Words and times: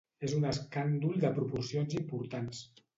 És 0.27 0.31
un 0.37 0.47
escàndol 0.51 1.21
de 1.27 1.33
proporcions 1.37 1.97
importants. 2.05 2.69